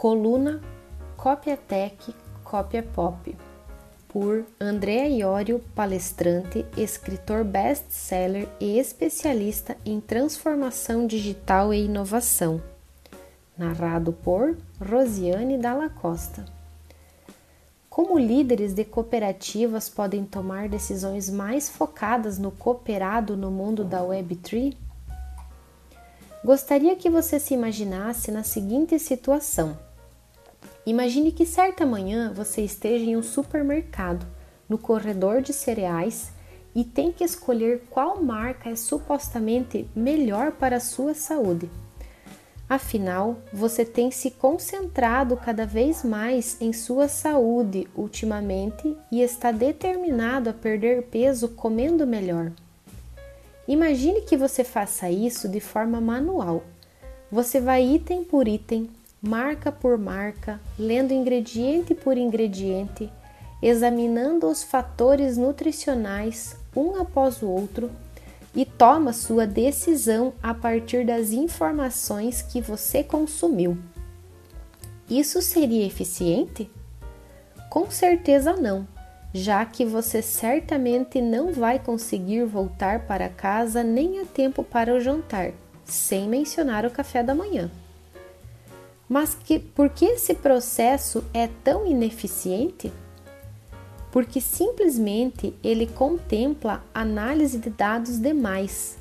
[0.00, 0.62] Coluna
[1.14, 3.36] Copiatec Cópia Pop,
[4.08, 12.62] por André Iorio, palestrante, escritor best-seller e especialista em transformação digital e inovação.
[13.58, 16.46] Narrado por Rosiane Dalla Costa.
[17.90, 24.74] Como líderes de cooperativas podem tomar decisões mais focadas no cooperado no mundo da Web3?
[26.42, 29.76] Gostaria que você se imaginasse na seguinte situação
[30.90, 34.26] Imagine que certa manhã você esteja em um supermercado,
[34.68, 36.32] no corredor de cereais,
[36.74, 41.70] e tem que escolher qual marca é supostamente melhor para a sua saúde.
[42.68, 50.50] Afinal, você tem se concentrado cada vez mais em sua saúde ultimamente e está determinado
[50.50, 52.50] a perder peso comendo melhor.
[53.68, 56.64] Imagine que você faça isso de forma manual.
[57.30, 58.90] Você vai item por item,
[59.22, 63.12] marca por marca, lendo ingrediente por ingrediente,
[63.62, 67.90] examinando os fatores nutricionais um após o outro
[68.54, 73.76] e toma sua decisão a partir das informações que você consumiu.
[75.08, 76.70] Isso seria eficiente?
[77.68, 78.86] Com certeza não,
[79.32, 85.00] já que você certamente não vai conseguir voltar para casa nem a tempo para o
[85.00, 85.52] jantar,
[85.84, 87.70] sem mencionar o café da manhã.
[89.10, 92.92] Mas que, por que esse processo é tão ineficiente?
[94.12, 98.96] Porque simplesmente ele contempla análise de dados demais,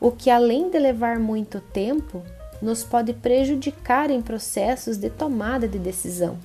[0.00, 2.24] o que além de levar muito tempo,
[2.60, 6.38] nos pode prejudicar em processos de tomada de decisão.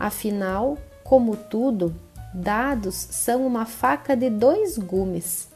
[0.00, 1.94] Afinal, como tudo,
[2.32, 5.48] dados são uma faca de dois gumes.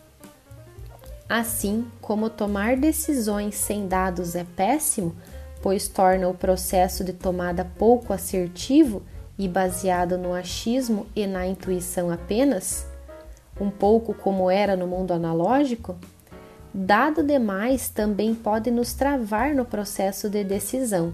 [1.27, 5.17] Assim como tomar decisões sem dados é péssimo,
[5.67, 9.03] pois torna o processo de tomada pouco assertivo
[9.37, 12.87] e baseado no achismo e na intuição apenas,
[13.61, 15.97] um pouco como era no mundo analógico,
[16.73, 21.13] dado demais também pode nos travar no processo de decisão,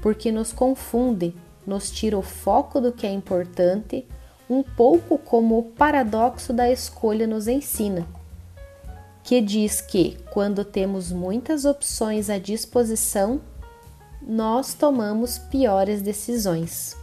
[0.00, 1.34] porque nos confunde,
[1.66, 4.06] nos tira o foco do que é importante,
[4.48, 8.06] um pouco como o paradoxo da escolha nos ensina,
[9.24, 13.40] que diz que quando temos muitas opções à disposição,
[14.20, 16.96] nós tomamos piores decisões.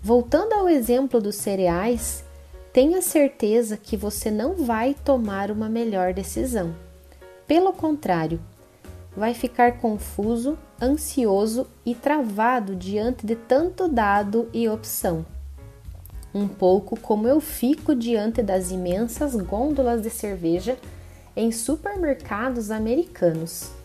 [0.00, 2.24] Voltando ao exemplo dos cereais,
[2.72, 6.74] tenha certeza que você não vai tomar uma melhor decisão.
[7.46, 8.40] Pelo contrário,
[9.16, 15.26] vai ficar confuso, ansioso e travado diante de tanto dado e opção.
[16.32, 20.78] Um pouco como eu fico diante das imensas gôndolas de cerveja
[21.34, 23.77] em supermercados americanos.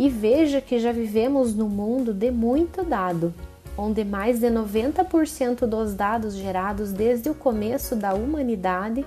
[0.00, 3.34] E veja que já vivemos num mundo de muito dado,
[3.76, 9.04] onde mais de 90% dos dados gerados desde o começo da humanidade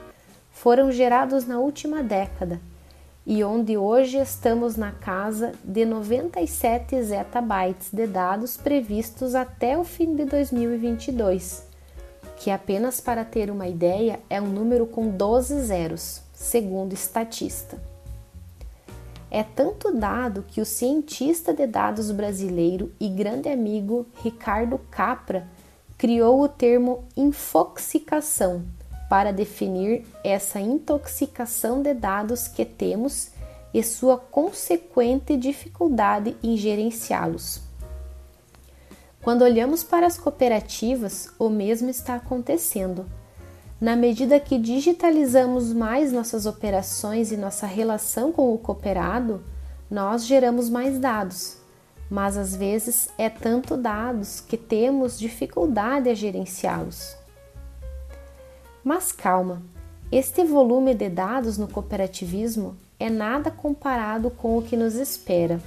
[0.52, 2.62] foram gerados na última década,
[3.26, 10.16] e onde hoje estamos na casa de 97 zettabytes de dados previstos até o fim
[10.16, 11.66] de 2022,
[12.38, 17.93] que apenas para ter uma ideia é um número com 12 zeros, segundo estatista.
[19.36, 25.48] É tanto dado que o cientista de dados brasileiro e grande amigo Ricardo Capra
[25.98, 28.64] criou o termo infoxicação
[29.10, 33.32] para definir essa intoxicação de dados que temos
[33.74, 37.60] e sua consequente dificuldade em gerenciá-los.
[39.24, 43.04] Quando olhamos para as cooperativas, o mesmo está acontecendo.
[43.84, 49.44] Na medida que digitalizamos mais nossas operações e nossa relação com o cooperado,
[49.92, 51.58] nós geramos mais dados,
[52.10, 57.14] mas às vezes é tanto dados que temos dificuldade a gerenciá-los.
[58.86, 59.62] Mas calma,
[60.10, 65.60] este volume de dados no cooperativismo é nada comparado com o que nos espera.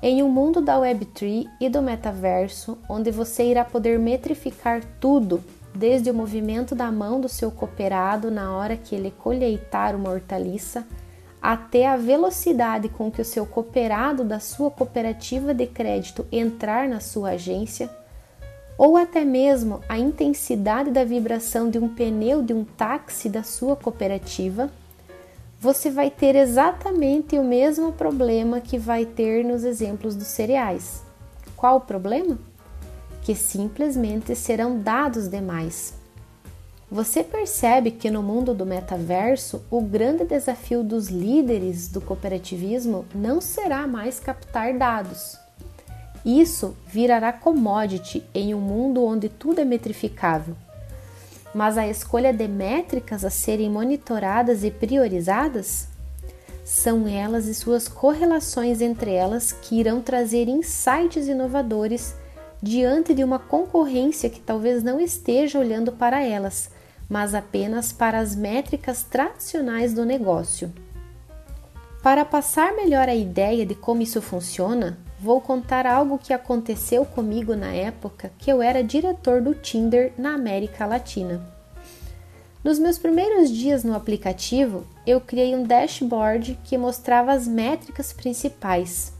[0.00, 5.42] Em um mundo da Web3 e do metaverso, onde você irá poder metrificar tudo
[5.74, 10.86] desde o movimento da mão do seu cooperado na hora que ele colheitar uma hortaliça,
[11.42, 17.00] até a velocidade com que o seu cooperado da sua cooperativa de crédito entrar na
[17.00, 17.90] sua agência,
[18.78, 23.76] ou até mesmo a intensidade da vibração de um pneu de um táxi da sua
[23.76, 24.70] cooperativa,
[25.60, 31.02] você vai ter exatamente o mesmo problema que vai ter nos exemplos dos cereais.
[31.56, 32.38] Qual o problema?
[33.24, 35.94] Que simplesmente serão dados demais.
[36.90, 43.40] Você percebe que no mundo do metaverso, o grande desafio dos líderes do cooperativismo não
[43.40, 45.38] será mais captar dados.
[46.24, 50.54] Isso virará commodity em um mundo onde tudo é metrificável.
[51.54, 55.88] Mas a escolha de métricas a serem monitoradas e priorizadas
[56.62, 62.14] são elas e suas correlações entre elas que irão trazer insights inovadores
[62.64, 66.70] diante de uma concorrência que talvez não esteja olhando para elas,
[67.06, 70.72] mas apenas para as métricas tradicionais do negócio.
[72.02, 77.54] Para passar melhor a ideia de como isso funciona, vou contar algo que aconteceu comigo
[77.54, 81.46] na época que eu era diretor do Tinder na América Latina.
[82.64, 89.12] Nos meus primeiros dias no aplicativo, eu criei um dashboard que mostrava as métricas principais: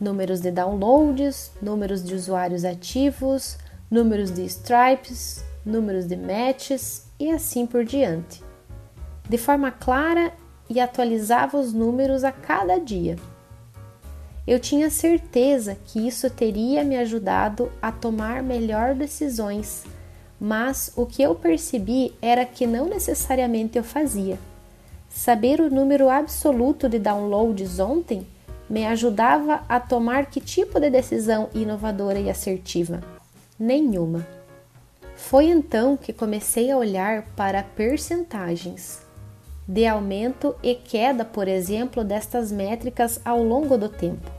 [0.00, 3.58] números de downloads, números de usuários ativos,
[3.90, 8.42] números de stripes, números de matches e assim por diante.
[9.28, 10.32] De forma clara
[10.68, 13.16] e atualizava os números a cada dia.
[14.46, 19.84] Eu tinha certeza que isso teria me ajudado a tomar melhor decisões,
[20.40, 24.38] mas o que eu percebi era que não necessariamente eu fazia.
[25.08, 28.26] Saber o número absoluto de downloads ontem
[28.70, 33.02] me ajudava a tomar que tipo de decisão inovadora e assertiva?
[33.58, 34.24] Nenhuma.
[35.16, 39.00] Foi então que comecei a olhar para percentagens
[39.66, 44.30] de aumento e queda, por exemplo, destas métricas ao longo do tempo.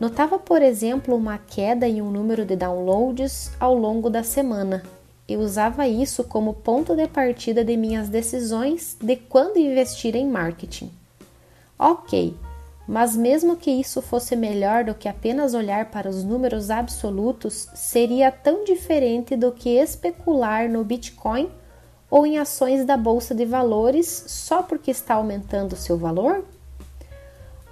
[0.00, 4.82] Notava, por exemplo, uma queda em um número de downloads ao longo da semana.
[5.28, 10.90] Eu usava isso como ponto de partida de minhas decisões de quando investir em marketing.
[11.78, 12.34] Ok,
[12.86, 18.30] mas mesmo que isso fosse melhor do que apenas olhar para os números absolutos, seria
[18.30, 21.50] tão diferente do que especular no Bitcoin
[22.10, 26.44] ou em ações da bolsa de valores só porque está aumentando seu valor?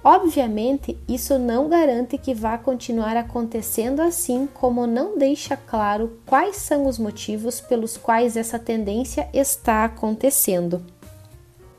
[0.03, 6.87] Obviamente, isso não garante que vá continuar acontecendo assim, como não deixa claro quais são
[6.87, 10.83] os motivos pelos quais essa tendência está acontecendo.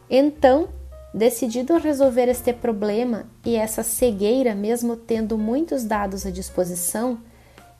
[0.08, 0.68] Então,
[1.14, 7.18] Decidido a resolver este problema e essa cegueira, mesmo tendo muitos dados à disposição,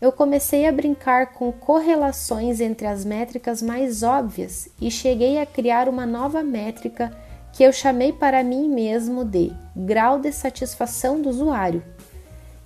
[0.02, 5.88] eu comecei a brincar com correlações entre as métricas mais óbvias e cheguei a criar
[5.88, 7.17] uma nova métrica
[7.52, 11.82] que eu chamei para mim mesmo de grau de satisfação do usuário,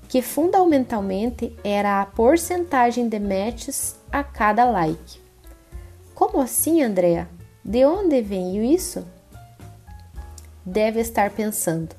[0.09, 5.21] que fundamentalmente era a porcentagem de matches a cada like.
[6.15, 7.29] Como assim, Andrea?
[7.65, 9.05] De onde veio isso?
[10.67, 11.95] Deve estar pensando: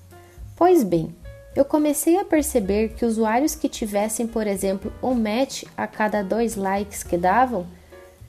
[0.55, 1.15] Pois bem,
[1.55, 6.55] eu comecei a perceber que usuários que tivessem, por exemplo, um match a cada dois
[6.55, 7.65] likes que davam,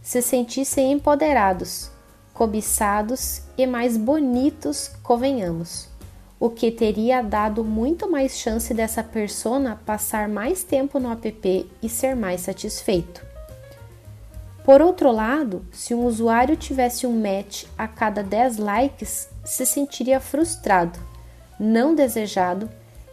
[0.00, 1.90] se sentissem empoderados,
[2.32, 5.88] cobiçados e mais bonitos, convenhamos,
[6.40, 11.88] o que teria dado muito mais chance dessa persona passar mais tempo no app e
[11.88, 13.27] ser mais satisfeito.
[14.68, 20.20] Por outro lado, se um usuário tivesse um match a cada 10 likes, se sentiria
[20.20, 20.98] frustrado,
[21.58, 22.68] não desejado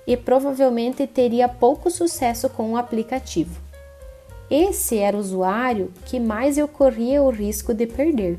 [0.06, 3.58] e provavelmente teria pouco sucesso com o aplicativo.
[4.52, 8.38] Esse era o usuário que mais eu corria o risco de perder.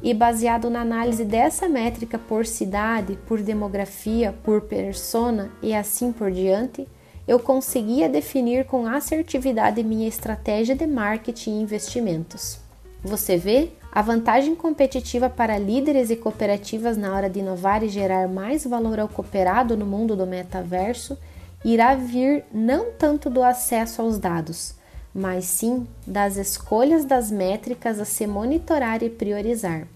[0.00, 6.30] E baseado na análise dessa métrica por cidade, por demografia, por persona e assim por
[6.30, 6.86] diante,
[7.26, 12.58] eu conseguia definir com assertividade minha estratégia de marketing e investimentos.
[13.02, 13.70] Você vê?
[13.90, 18.98] A vantagem competitiva para líderes e cooperativas na hora de inovar e gerar mais valor
[18.98, 21.18] ao cooperado no mundo do metaverso
[21.64, 24.74] irá vir não tanto do acesso aos dados,
[25.14, 29.86] mas sim das escolhas das métricas a se monitorar e priorizar.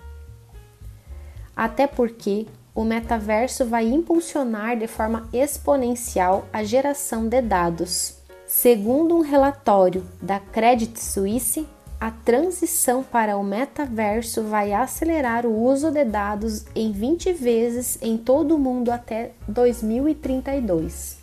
[1.56, 2.46] Até porque
[2.76, 8.18] o metaverso vai impulsionar de forma exponencial a geração de dados.
[8.46, 11.66] Segundo um relatório da Credit Suisse,
[11.98, 18.18] a transição para o metaverso vai acelerar o uso de dados em 20 vezes em
[18.18, 21.16] todo o mundo até 2032.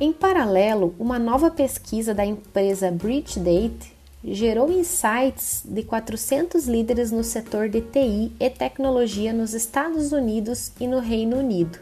[0.00, 3.95] Em paralelo, uma nova pesquisa da empresa Bridgedate
[4.34, 10.86] gerou insights de 400 líderes no setor de TI e tecnologia nos Estados Unidos e
[10.88, 11.78] no Reino Unido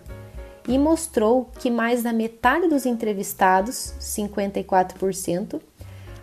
[0.68, 5.60] e mostrou que mais da metade dos entrevistados, 54%,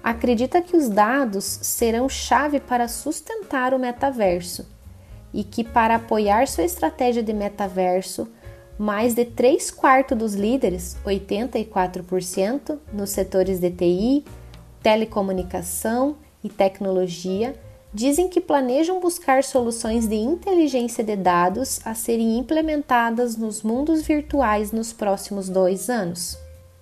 [0.04, 4.68] acredita que os dados serão chave para sustentar o metaverso
[5.34, 8.28] e que, para apoiar sua estratégia de metaverso,
[8.78, 14.26] mais de 3 quartos dos líderes, 84%, nos setores de TI,
[14.82, 17.56] telecomunicação e tecnologia,
[17.94, 24.72] dizem que planejam buscar soluções de inteligência de dados a serem implementadas nos mundos virtuais
[24.72, 26.38] nos próximos dois anos.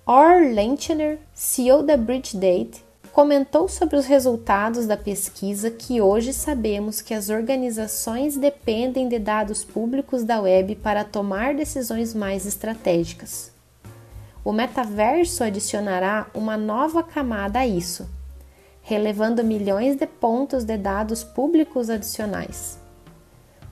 [0.06, 7.00] Or Lentner, CEO da Bridge Date, comentou sobre os resultados da pesquisa que hoje sabemos
[7.00, 13.52] que as organizações dependem de dados públicos da web para tomar decisões mais estratégicas.
[14.50, 18.08] O metaverso adicionará uma nova camada a isso,
[18.82, 22.76] relevando milhões de pontos de dados públicos adicionais.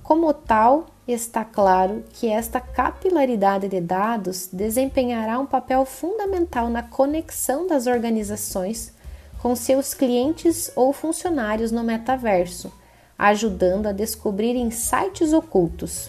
[0.04, 7.66] Como tal, está claro que esta capilaridade de dados desempenhará um papel fundamental na conexão
[7.66, 8.94] das organizações
[9.42, 12.72] com seus clientes ou funcionários no metaverso,
[13.18, 16.08] ajudando a descobrir insights ocultos.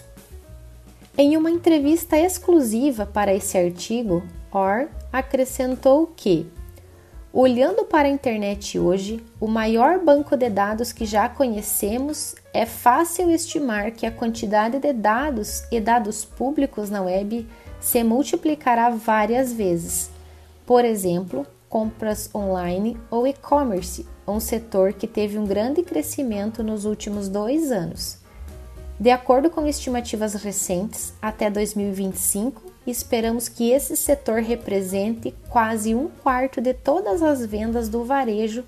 [1.18, 6.50] Em uma entrevista exclusiva para esse artigo, Orr acrescentou que,
[7.32, 13.30] olhando para a internet hoje, o maior banco de dados que já conhecemos, é fácil
[13.30, 17.46] estimar que a quantidade de dados e dados públicos na web
[17.80, 20.10] se multiplicará várias vezes.
[20.66, 27.28] Por exemplo, compras online ou e-commerce, um setor que teve um grande crescimento nos últimos
[27.28, 28.18] dois anos.
[28.98, 36.60] De acordo com estimativas recentes, até 2025, esperamos que esse setor represente quase um quarto
[36.60, 38.64] de todas as vendas do varejo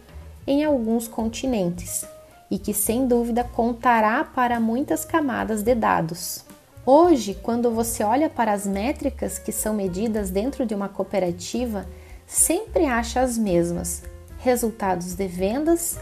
[0.46, 2.04] em alguns continentes
[2.50, 6.44] e que, sem dúvida, contará para muitas camadas de dados.
[6.84, 11.86] Hoje, quando você olha para as métricas que são medidas dentro de uma cooperativa,
[12.26, 14.02] sempre acha as mesmas:
[14.38, 15.98] resultados de vendas,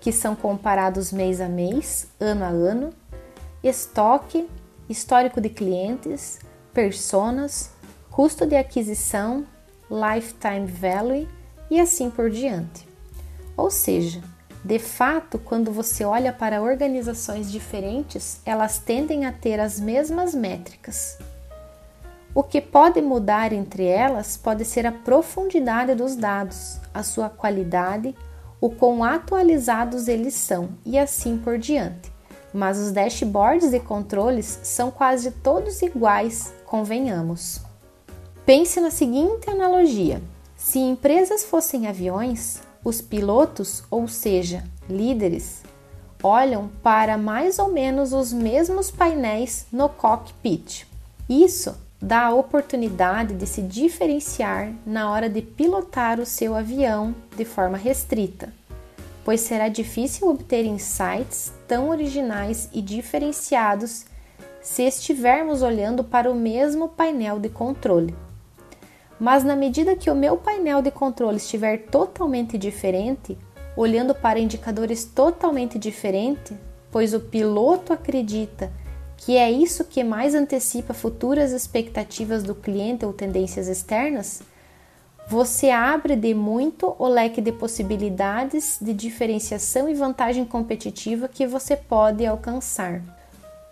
[0.00, 2.90] que são comparados mês a mês, ano a ano,
[3.64, 4.48] estoque,
[4.88, 6.38] histórico de clientes,
[6.72, 7.70] personas,
[8.10, 9.46] custo de aquisição,
[9.90, 11.28] lifetime value
[11.70, 12.86] e assim por diante.
[13.56, 14.22] Ou seja,
[14.64, 21.18] de fato, quando você olha para organizações diferentes, elas tendem a ter as mesmas métricas,
[22.34, 28.16] o que pode mudar entre elas pode ser a profundidade dos dados, a sua qualidade,
[28.58, 32.11] o quão atualizados eles são e assim por diante.
[32.52, 37.60] Mas os dashboards e controles são quase todos iguais, convenhamos.
[38.44, 40.20] Pense na seguinte analogia:
[40.56, 45.62] se empresas fossem aviões, os pilotos, ou seja, líderes,
[46.22, 50.86] olham para mais ou menos os mesmos painéis no cockpit.
[51.28, 57.44] Isso dá a oportunidade de se diferenciar na hora de pilotar o seu avião de
[57.44, 58.52] forma restrita,
[59.24, 64.04] pois será difícil obter insights tão originais e diferenciados
[64.60, 68.14] se estivermos olhando para o mesmo painel de controle.
[69.18, 73.36] Mas na medida que o meu painel de controle estiver totalmente diferente,
[73.76, 76.56] olhando para indicadores totalmente diferentes,
[76.90, 78.72] pois o piloto acredita
[79.16, 84.42] que é isso que mais antecipa futuras expectativas do cliente ou tendências externas,
[85.28, 91.76] você abre de muito o leque de possibilidades de diferenciação e vantagem competitiva que você
[91.76, 93.02] pode alcançar.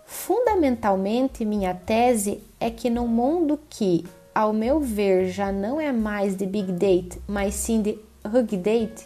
[0.05, 6.35] Fundamentalmente, minha tese é que no mundo que, ao meu ver, já não é mais
[6.35, 9.03] de Big Data, mas sim de Hug Data,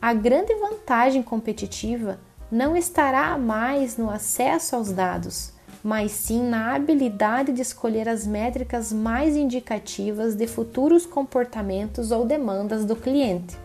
[0.00, 2.18] a grande vantagem competitiva
[2.50, 5.52] não estará mais no acesso aos dados,
[5.82, 12.84] mas sim na habilidade de escolher as métricas mais indicativas de futuros comportamentos ou demandas
[12.84, 13.56] do cliente,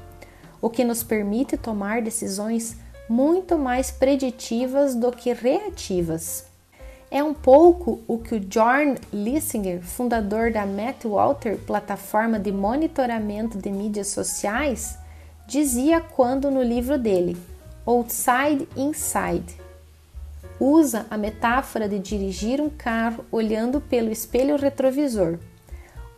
[0.61, 6.45] o que nos permite tomar decisões muito mais preditivas do que reativas.
[7.09, 13.57] É um pouco o que o Jorn Lissinger, fundador da Matt Walter, plataforma de monitoramento
[13.57, 14.97] de mídias sociais,
[15.47, 17.37] dizia quando no livro dele
[17.85, 19.66] Outside Inside.
[20.59, 25.37] Usa a metáfora de dirigir um carro olhando pelo espelho retrovisor.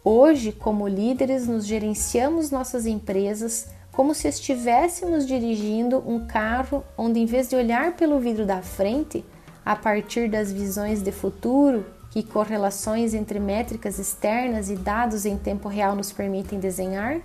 [0.03, 7.25] Hoje, como líderes, nos gerenciamos nossas empresas como se estivéssemos dirigindo um carro onde, em
[7.25, 9.25] vez de olhar pelo vidro da frente,
[9.65, 15.67] a partir das visões de futuro que correlações entre métricas externas e dados em tempo
[15.67, 17.19] real nos permitem desenhar,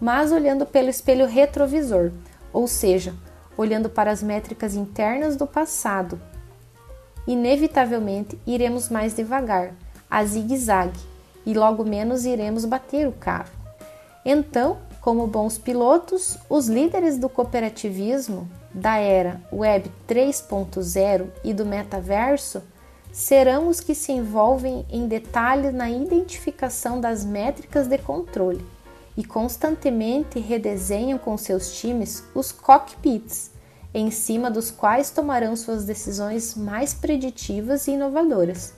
[0.00, 2.10] mas olhando pelo espelho retrovisor,
[2.52, 3.14] ou seja,
[3.56, 6.20] olhando para as métricas internas do passado.
[7.30, 9.72] Inevitavelmente iremos mais devagar,
[10.10, 10.98] a zigue-zague,
[11.46, 13.52] e logo menos iremos bater o carro.
[14.24, 22.64] Então, como bons pilotos, os líderes do cooperativismo, da era Web 3.0 e do metaverso
[23.12, 28.66] serão os que se envolvem em detalhes na identificação das métricas de controle
[29.16, 33.52] e constantemente redesenham com seus times os cockpits,
[33.92, 38.72] em cima dos quais tomarão suas decisões mais preditivas e inovadoras,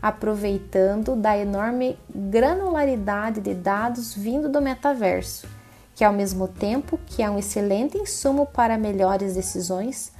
[0.00, 5.48] aproveitando da enorme granularidade de dados vindo do metaverso,
[5.94, 10.12] que ao mesmo tempo que é um excelente insumo para melhores decisões,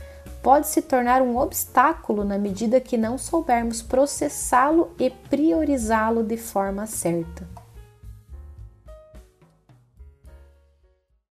[0.43, 6.87] pode se tornar um obstáculo na medida que não soubermos processá-lo e priorizá-lo de forma
[6.87, 7.58] certa.